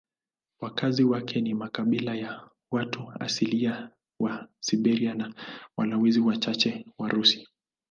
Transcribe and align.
Wakazi 0.61 1.03
wake 1.03 1.41
ni 1.41 1.53
makabila 1.53 2.15
ya 2.15 2.49
watu 2.71 3.11
asilia 3.19 3.89
wa 4.19 4.47
Siberia 4.59 5.13
na 5.13 5.33
walowezi 5.77 6.19
wachache 6.19 6.85
Warusi. 6.97 7.47